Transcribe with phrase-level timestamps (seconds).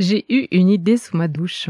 [0.00, 1.68] J'ai eu une idée sous ma douche.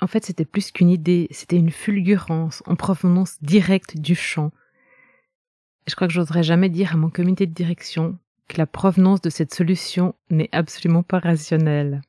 [0.00, 4.50] En fait, c'était plus qu'une idée, c'était une fulgurance en provenance directe du chant.
[5.86, 8.18] je crois que j'oserais jamais dire à mon comité de direction
[8.48, 12.02] que la provenance de cette solution n'est absolument pas rationnelle.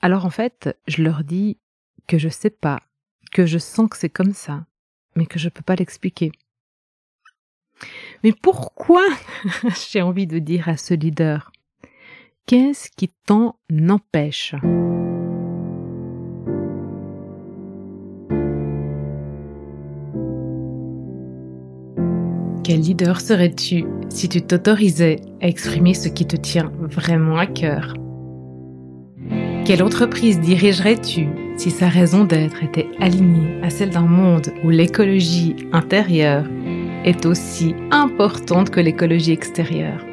[0.00, 1.58] Alors en fait, je leur dis
[2.06, 2.80] que je sais pas,
[3.30, 4.64] que je sens que c'est comme ça,
[5.16, 6.32] mais que je peux pas l'expliquer.
[8.24, 9.06] Mais pourquoi
[9.90, 11.52] j'ai envie de dire à ce leader
[12.48, 13.56] Qu'est-ce qui t'en
[13.88, 14.54] empêche?
[22.62, 27.94] Quel leader serais-tu si tu t'autorisais à exprimer ce qui te tient vraiment à cœur?
[29.64, 31.26] Quelle entreprise dirigerais-tu
[31.56, 36.44] si sa raison d'être était alignée à celle d'un monde où l'écologie intérieure
[37.04, 40.05] est aussi importante que l'écologie extérieure?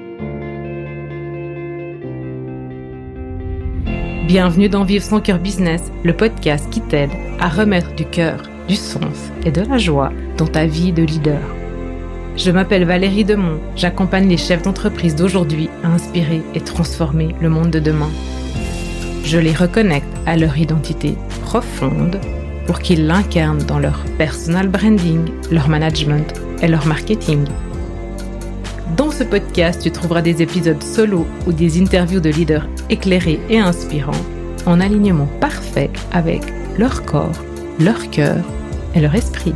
[4.26, 7.10] Bienvenue dans Vivre son cœur business, le podcast qui t'aide
[7.42, 11.42] à remettre du cœur, du sens et de la joie dans ta vie de leader.
[12.38, 17.72] Je m'appelle Valérie Demont, j'accompagne les chefs d'entreprise d'aujourd'hui à inspirer et transformer le monde
[17.72, 18.10] de demain.
[19.26, 22.18] Je les reconnecte à leur identité profonde
[22.66, 27.44] pour qu'ils l'incarnent dans leur personal branding, leur management et leur marketing.
[28.98, 33.58] Dans ce podcast, tu trouveras des épisodes solo ou des interviews de leaders éclairés et
[33.58, 34.12] inspirants
[34.68, 36.44] en alignement parfait avec
[36.78, 37.44] leur corps,
[37.80, 38.46] leur cœur
[38.94, 39.56] et leur esprit.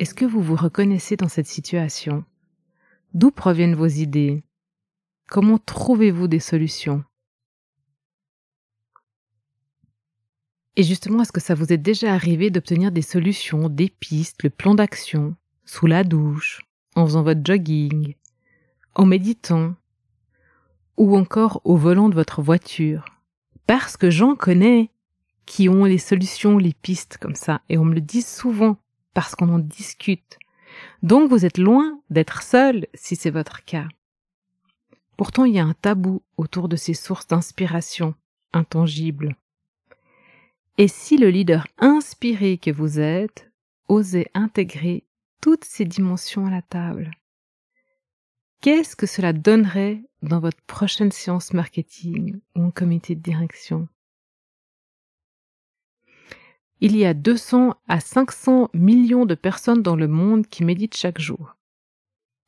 [0.00, 2.24] Est-ce que vous vous reconnaissez dans cette situation?
[3.14, 4.42] D'où proviennent vos idées?
[5.28, 7.04] Comment trouvez-vous des solutions?
[10.78, 14.50] Et justement, est-ce que ça vous est déjà arrivé d'obtenir des solutions, des pistes, le
[14.50, 16.60] plan d'action, sous la douche,
[16.94, 18.14] en faisant votre jogging,
[18.94, 19.74] en méditant,
[20.96, 23.06] ou encore au volant de votre voiture?
[23.66, 24.92] Parce que j'en connais
[25.46, 28.76] qui ont les solutions, les pistes comme ça, et on me le dit souvent
[29.14, 30.38] parce qu'on en discute.
[31.02, 33.88] Donc vous êtes loin d'être seul si c'est votre cas.
[35.16, 38.14] Pourtant, il y a un tabou autour de ces sources d'inspiration
[38.52, 39.34] intangibles.
[40.80, 43.50] Et si le leader inspiré que vous êtes
[43.88, 45.02] osait intégrer
[45.40, 47.10] toutes ces dimensions à la table
[48.60, 53.88] Qu'est-ce que cela donnerait dans votre prochaine séance marketing ou en comité de direction?
[56.80, 61.20] Il y a 200 à 500 millions de personnes dans le monde qui méditent chaque
[61.20, 61.56] jour.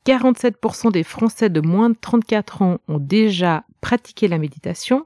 [0.05, 5.05] 47% des Français de moins de 34 ans ont déjà pratiqué la méditation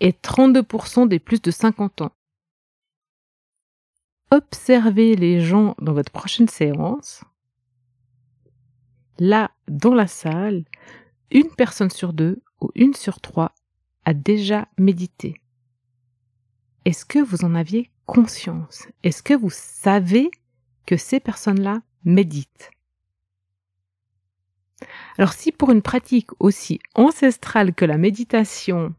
[0.00, 2.12] et 32% des plus de 50 ans.
[4.32, 7.24] Observez les gens dans votre prochaine séance.
[9.18, 10.64] Là, dans la salle,
[11.32, 13.54] une personne sur deux ou une sur trois
[14.04, 15.40] a déjà médité.
[16.84, 18.86] Est-ce que vous en aviez conscience?
[19.02, 20.30] Est-ce que vous savez
[20.86, 22.70] que ces personnes-là méditent?
[25.18, 28.94] Alors si pour une pratique aussi ancestrale que la méditation,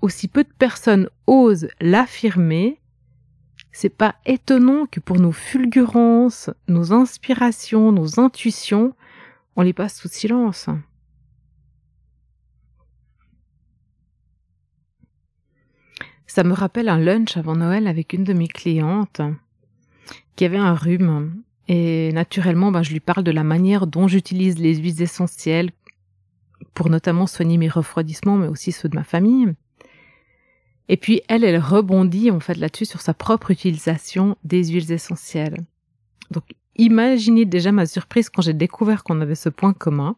[0.00, 2.80] aussi peu de personnes osent l'affirmer,
[3.80, 8.92] c'est pas étonnant que pour nos fulgurances, nos inspirations, nos intuitions,
[9.54, 10.68] on les passe sous silence.
[16.26, 19.20] Ça me rappelle un lunch avant Noël avec une de mes clientes
[20.34, 21.44] qui avait un rhume.
[21.68, 25.70] Et naturellement, ben, je lui parle de la manière dont j'utilise les huiles essentielles
[26.74, 29.54] pour notamment soigner mes refroidissements, mais aussi ceux de ma famille.
[30.88, 35.58] Et puis elle, elle rebondit en fait là-dessus sur sa propre utilisation des huiles essentielles.
[36.30, 36.44] Donc
[36.76, 40.16] imaginez déjà ma surprise quand j'ai découvert qu'on avait ce point commun.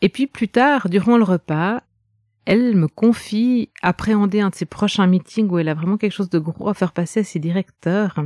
[0.00, 1.82] Et puis plus tard, durant le repas,
[2.44, 6.30] elle me confie appréhender un de ses prochains meetings où elle a vraiment quelque chose
[6.30, 8.16] de gros à faire passer à ses directeurs.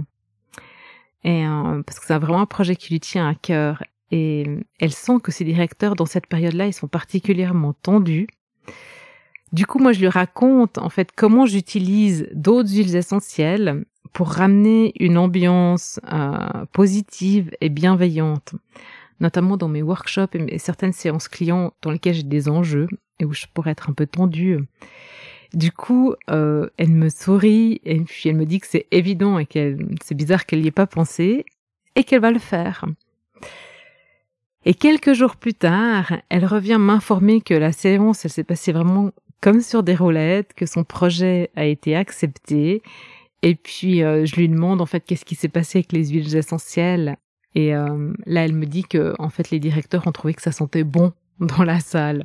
[1.25, 3.83] Et euh, parce que c'est vraiment un projet qui lui tient à cœur.
[4.11, 4.47] Et
[4.81, 8.27] elle sent que ses directeurs, dans cette période-là, ils sont particulièrement tendus.
[9.53, 14.93] Du coup, moi, je lui raconte en fait comment j'utilise d'autres huiles essentielles pour ramener
[15.01, 18.55] une ambiance euh, positive et bienveillante,
[19.21, 22.89] notamment dans mes workshops et certaines séances clients dans lesquelles j'ai des enjeux
[23.19, 24.59] et où je pourrais être un peu tendue.
[25.53, 29.47] Du coup, euh, elle me sourit et puis elle me dit que c'est évident et
[29.47, 31.45] qu'elle, c'est bizarre qu'elle n'y ait pas pensé
[31.97, 32.85] et qu'elle va le faire.
[34.65, 39.11] Et quelques jours plus tard, elle revient m'informer que la séance, elle s'est passée vraiment
[39.41, 42.83] comme sur des roulettes, que son projet a été accepté
[43.43, 46.37] Et puis euh, je lui demande en fait qu'est-ce qui s'est passé avec les huiles
[46.37, 47.17] essentielles.
[47.55, 50.53] Et euh, là, elle me dit que en fait les directeurs ont trouvé que ça
[50.53, 52.25] sentait bon dans la salle.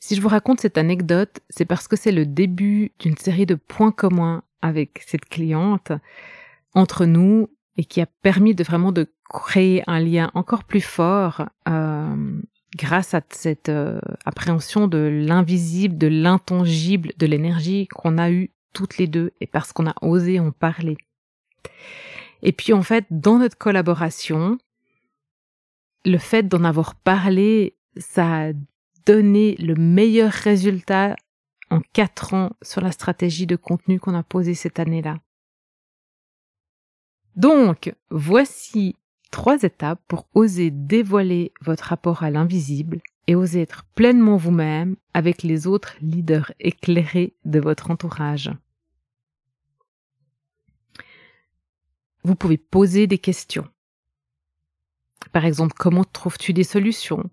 [0.00, 3.54] Si je vous raconte cette anecdote, c'est parce que c'est le début d'une série de
[3.54, 5.92] points communs avec cette cliente
[6.74, 11.46] entre nous et qui a permis de vraiment de créer un lien encore plus fort
[11.68, 12.40] euh,
[12.76, 18.98] grâce à cette euh, appréhension de l'invisible, de l'intangible, de l'énergie qu'on a eue toutes
[18.98, 20.96] les deux et parce qu'on a osé en parler.
[22.42, 24.58] Et puis en fait, dans notre collaboration,
[26.04, 28.52] le fait d'en avoir parlé, ça a
[29.06, 31.16] donné le meilleur résultat
[31.70, 35.18] en quatre ans sur la stratégie de contenu qu'on a posée cette année-là.
[37.36, 38.96] Donc, voici
[39.32, 45.42] trois étapes pour oser dévoiler votre rapport à l'invisible et oser être pleinement vous-même avec
[45.42, 48.52] les autres leaders éclairés de votre entourage.
[52.22, 53.66] Vous pouvez poser des questions.
[55.32, 57.28] Par exemple, comment trouves-tu des solutions?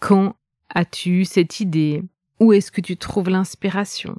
[0.00, 0.36] Quand
[0.68, 2.02] as-tu eu cette idée?
[2.40, 4.18] Où est-ce que tu trouves l'inspiration?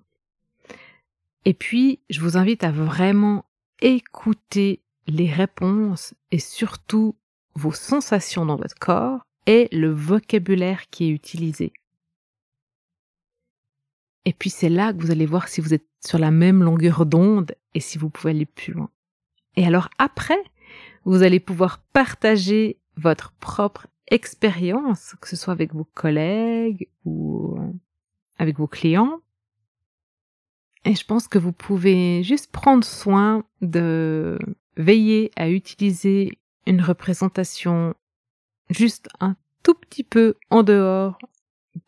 [1.44, 3.45] Et puis, je vous invite à vraiment
[3.81, 7.15] écouter les réponses et surtout
[7.55, 11.73] vos sensations dans votre corps et le vocabulaire qui est utilisé.
[14.25, 17.05] Et puis c'est là que vous allez voir si vous êtes sur la même longueur
[17.05, 18.89] d'onde et si vous pouvez aller plus loin.
[19.55, 20.41] Et alors après,
[21.05, 27.57] vous allez pouvoir partager votre propre expérience, que ce soit avec vos collègues ou
[28.38, 29.21] avec vos clients.
[30.85, 34.38] Et je pense que vous pouvez juste prendre soin de
[34.77, 37.93] veiller à utiliser une représentation
[38.69, 41.17] juste un tout petit peu en dehors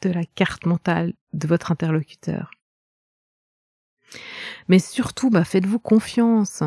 [0.02, 2.52] de la carte mentale de votre interlocuteur.
[4.68, 6.64] Mais surtout, bah, faites-vous confiance,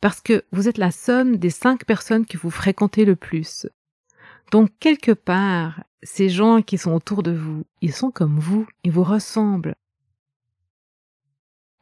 [0.00, 3.66] parce que vous êtes la somme des cinq personnes que vous fréquentez le plus.
[4.50, 8.92] Donc, quelque part, ces gens qui sont autour de vous, ils sont comme vous, ils
[8.92, 9.74] vous ressemblent.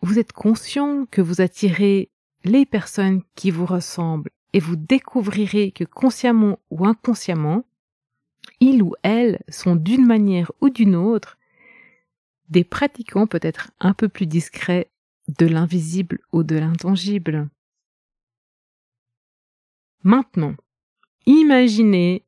[0.02, 2.10] Vous êtes conscient que vous attirez
[2.44, 7.64] les personnes qui vous ressemblent et vous découvrirez que consciemment ou inconsciemment,
[8.60, 11.38] ils ou elles sont d'une manière ou d'une autre
[12.48, 14.90] des pratiquants peut-être un peu plus discrets
[15.38, 17.48] de l'invisible ou de l'intangible.
[20.02, 20.54] Maintenant,
[21.26, 22.24] imaginez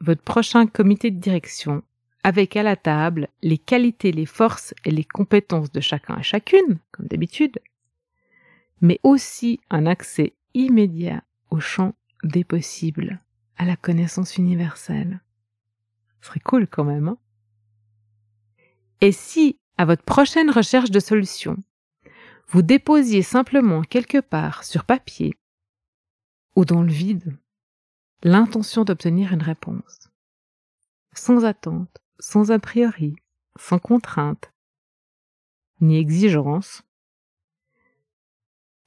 [0.00, 1.82] votre prochain comité de direction
[2.22, 6.78] avec à la table les qualités, les forces et les compétences de chacun et chacune,
[6.90, 7.60] comme d'habitude,
[8.80, 13.20] mais aussi un accès immédiat au champ des possibles,
[13.56, 15.20] à la connaissance universelle.
[16.20, 17.08] Ce serait cool quand même.
[17.08, 17.18] Hein
[19.00, 21.56] Et si, à votre prochaine recherche de solution,
[22.48, 25.34] vous déposiez simplement quelque part sur papier
[26.54, 27.36] ou dans le vide
[28.22, 30.10] l'intention d'obtenir une réponse,
[31.12, 33.14] sans attente, sans a priori,
[33.58, 34.52] sans contrainte,
[35.80, 36.82] ni exigence,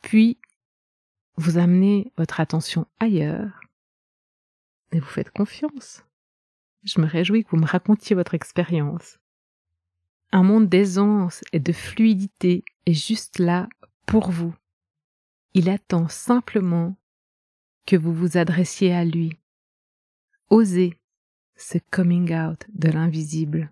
[0.02, 0.40] puis
[1.36, 3.62] vous amenez votre attention ailleurs
[4.92, 6.04] et vous faites confiance.
[6.84, 9.20] Je me réjouis que vous me racontiez votre expérience.
[10.32, 13.68] Un monde d'aisance et de fluidité est juste là
[14.06, 14.54] pour vous.
[15.54, 16.96] Il attend simplement
[17.86, 19.38] que vous vous adressiez à lui.
[20.50, 20.98] Osez
[21.56, 23.72] ce coming out de l'invisible.